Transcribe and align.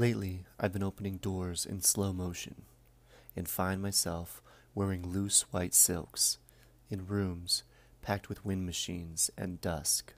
Lately, 0.00 0.44
I've 0.60 0.72
been 0.72 0.84
opening 0.84 1.16
doors 1.16 1.66
in 1.66 1.82
slow 1.82 2.12
motion 2.12 2.62
and 3.34 3.48
find 3.48 3.82
myself 3.82 4.40
wearing 4.72 5.04
loose 5.04 5.52
white 5.52 5.74
silks 5.74 6.38
in 6.88 7.08
rooms 7.08 7.64
packed 8.00 8.28
with 8.28 8.44
wind 8.44 8.64
machines 8.64 9.28
and 9.36 9.60
dusk. 9.60 10.14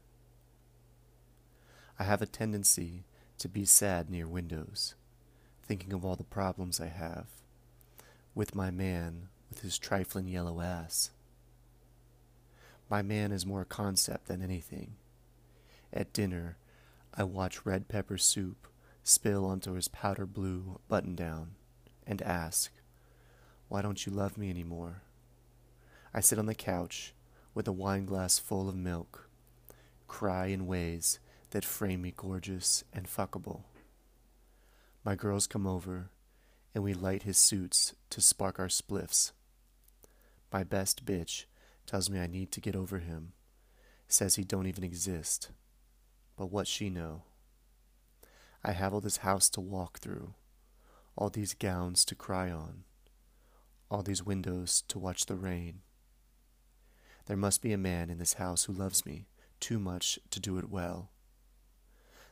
I 1.99 2.05
have 2.05 2.21
a 2.21 2.27
tendency 2.27 3.05
to 3.39 3.49
be 3.49 3.65
sad 3.65 4.11
near 4.11 4.29
windows, 4.29 4.97
thinking 5.63 5.95
of 5.95 6.05
all 6.05 6.15
the 6.15 6.25
problems 6.25 6.79
I 6.79 6.89
have 6.89 7.29
with 8.35 8.55
my 8.55 8.71
man 8.71 9.29
with 9.49 9.61
his 9.63 9.79
trifling 9.79 10.29
yellow 10.29 10.61
ass. 10.61 11.11
My 12.91 13.01
man 13.01 13.33
is 13.33 13.47
more 13.47 13.63
a 13.63 13.65
concept 13.65 14.29
than 14.29 14.43
anything. 14.43 14.97
At 15.91 16.13
dinner, 16.13 16.59
I 17.15 17.25
watch 17.25 17.65
red 17.65 17.89
pepper 17.89 18.19
soup 18.19 18.67
spill 19.11 19.45
onto 19.45 19.73
his 19.73 19.89
powder 19.89 20.27
blue 20.27 20.81
button 20.89 21.15
down 21.15 21.57
and 22.07 22.23
ask, 22.23 22.71
Why 23.69 23.83
don't 23.83 24.07
you 24.07 24.13
love 24.13 24.39
me 24.39 24.51
any 24.51 24.65
more? 24.65 25.03
I 26.15 26.21
sit 26.21 26.39
on 26.39 26.47
the 26.47 26.55
couch 26.55 27.13
with 27.55 27.67
a 27.69 27.73
wine 27.73 28.05
glass 28.07 28.39
full 28.39 28.69
of 28.69 28.77
milk, 28.77 29.29
cry 30.07 30.47
in 30.47 30.67
ways 30.67 31.19
that 31.51 31.65
frame 31.65 32.03
me 32.03 32.15
gorgeous 32.17 32.85
and 32.93 33.07
fuckable. 33.07 33.63
My 35.05 35.15
girls 35.15 35.47
come 35.47 35.67
over, 35.67 36.11
and 36.75 36.85
we 36.85 36.95
light 36.95 37.25
his 37.25 37.39
suits 37.39 37.95
to 38.11 38.21
spark 38.21 38.59
our 38.59 38.69
spliffs. 38.69 39.33
My 40.53 40.63
best 40.63 41.05
bitch 41.05 41.47
tells 41.87 42.09
me 42.09 42.21
I 42.21 42.27
need 42.27 42.53
to 42.53 42.61
get 42.61 42.77
over 42.77 42.99
him, 42.99 43.33
says 44.09 44.37
he 44.37 44.45
don't 44.45 44.67
even 44.67 44.85
exist. 44.85 45.51
But 46.37 46.53
what 46.53 46.67
she 46.67 46.91
know? 46.91 47.23
I 48.63 48.73
have 48.73 48.93
all 48.93 49.01
this 49.01 49.19
house 49.19 49.49
to 49.51 49.61
walk 49.61 50.01
through, 50.01 50.35
all 51.17 51.31
these 51.31 51.55
gowns 51.55 52.05
to 52.05 52.15
cry 52.15 52.51
on, 52.51 52.85
all 53.91 54.03
these 54.03 54.23
windows 54.23 54.83
to 54.89 54.99
watch 54.99 55.25
the 55.25 55.35
rain. 55.35 55.81
There 57.25 57.39
must 57.39 57.63
be 57.63 57.73
a 57.73 57.79
man 57.79 58.11
in 58.11 58.19
this 58.19 58.35
house 58.35 58.65
who 58.65 58.75
loves 58.75 59.07
me 59.07 59.29
too 59.61 59.79
much 59.79 60.19
to 60.31 60.41
do 60.41 60.59
it 60.59 60.69
well. 60.69 61.11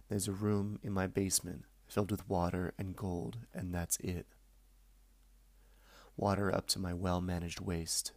There's 0.08 0.28
a 0.28 0.33
room 0.33 0.78
in 0.83 0.92
my 0.92 1.06
basement 1.06 1.64
filled 1.86 2.11
with 2.11 2.28
water 2.28 2.75
and 2.78 2.94
gold, 2.94 3.38
and 3.55 3.75
that's 3.75 3.97
it. 3.98 4.27
Water 6.14 6.55
up 6.55 6.66
to 6.69 6.78
my 6.78 6.92
well 6.92 7.22
managed 7.22 7.60
waist. 7.60 8.12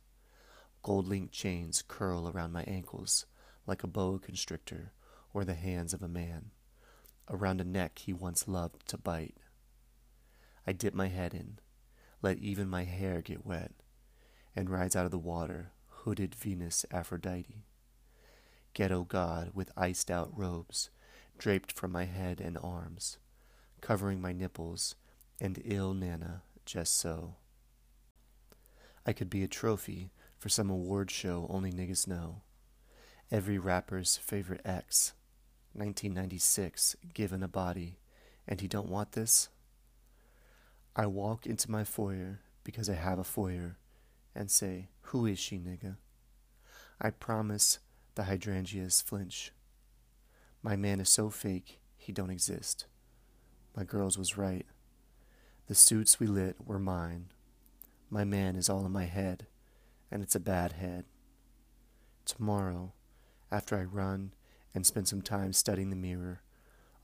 Gold 0.83 1.07
linked 1.07 1.33
chains 1.33 1.81
curl 1.87 2.27
around 2.27 2.51
my 2.51 2.63
ankles 2.63 3.25
like 3.65 3.83
a 3.83 3.87
boa 3.87 4.19
constrictor 4.19 4.91
or 5.33 5.45
the 5.45 5.53
hands 5.53 5.93
of 5.93 6.01
a 6.01 6.09
man 6.09 6.51
around 7.29 7.61
a 7.61 7.65
neck 7.65 7.99
he 7.99 8.13
once 8.13 8.47
loved 8.47 8.87
to 8.89 8.97
bite. 8.97 9.37
I 10.65 10.73
dip 10.73 10.93
my 10.93 11.07
head 11.07 11.33
in, 11.33 11.59
let 12.21 12.37
even 12.37 12.69
my 12.69 12.83
hair 12.83 13.21
get 13.21 13.45
wet, 13.45 13.71
and 14.55 14.69
rise 14.69 14.95
out 14.95 15.05
of 15.05 15.11
the 15.11 15.17
water, 15.17 15.71
hooded 15.87 16.35
Venus 16.35 16.85
Aphrodite. 16.91 17.65
Ghetto 18.73 19.03
god 19.03 19.51
with 19.53 19.71
iced 19.75 20.09
out 20.09 20.31
robes, 20.37 20.89
draped 21.37 21.71
from 21.71 21.91
my 21.91 22.05
head 22.05 22.39
and 22.39 22.57
arms, 22.57 23.17
covering 23.81 24.21
my 24.21 24.31
nipples, 24.31 24.95
and 25.39 25.61
ill 25.65 25.93
Nana 25.93 26.43
just 26.65 26.95
so. 26.97 27.35
I 29.05 29.13
could 29.13 29.29
be 29.29 29.43
a 29.43 29.47
trophy 29.47 30.11
for 30.37 30.49
some 30.49 30.69
award 30.69 31.09
show 31.09 31.47
only 31.49 31.71
niggas 31.71 32.07
know. 32.07 32.43
Every 33.31 33.57
rapper's 33.57 34.17
favorite 34.17 34.61
ex 34.63 35.13
1996, 35.73 36.95
given 37.13 37.41
a 37.41 37.47
body, 37.47 37.97
and 38.47 38.61
he 38.61 38.67
don't 38.67 38.89
want 38.89 39.13
this? 39.13 39.49
I 40.95 41.05
walk 41.05 41.45
into 41.45 41.71
my 41.71 41.83
foyer 41.83 42.41
because 42.63 42.89
I 42.89 42.95
have 42.95 43.19
a 43.19 43.23
foyer 43.23 43.77
and 44.35 44.51
say, 44.51 44.89
Who 45.03 45.25
is 45.25 45.39
she, 45.39 45.57
nigga? 45.57 45.95
I 46.99 47.09
promise 47.09 47.79
the 48.15 48.23
hydrangeas 48.23 49.01
flinch. 49.01 49.51
My 50.61 50.75
man 50.75 50.99
is 50.99 51.09
so 51.09 51.29
fake, 51.29 51.79
he 51.97 52.11
don't 52.11 52.29
exist. 52.29 52.85
My 53.75 53.83
girls 53.83 54.17
was 54.17 54.37
right. 54.37 54.65
The 55.67 55.75
suits 55.75 56.19
we 56.19 56.27
lit 56.27 56.57
were 56.65 56.79
mine. 56.79 57.27
My 58.09 58.25
man 58.25 58.55
is 58.55 58.69
all 58.69 58.85
in 58.85 58.91
my 58.91 59.05
head, 59.05 59.47
and 60.11 60.21
it's 60.21 60.35
a 60.35 60.39
bad 60.39 60.73
head. 60.73 61.05
Tomorrow, 62.25 62.91
after 63.49 63.77
I 63.77 63.83
run 63.83 64.33
and 64.73 64.85
spend 64.85 65.07
some 65.07 65.21
time 65.21 65.53
studying 65.53 65.89
the 65.89 65.95
mirror, 65.95 66.41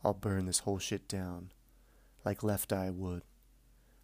I'll 0.03 0.13
burn 0.13 0.45
this 0.45 0.59
whole 0.59 0.79
shit 0.79 1.07
down, 1.07 1.51
like 2.23 2.43
Left 2.43 2.71
Eye 2.71 2.89
would, 2.89 3.23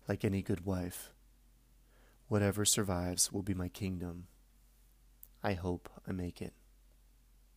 like 0.08 0.26
any 0.26 0.42
good 0.42 0.66
wife. 0.66 1.12
Whatever 2.28 2.66
survives 2.66 3.32
will 3.32 3.44
be 3.44 3.54
my 3.54 3.70
kingdom. 3.70 4.28
I 5.44 5.54
hope 5.54 5.90
I 6.08 6.12
make 6.12 6.42
it. 6.42 6.54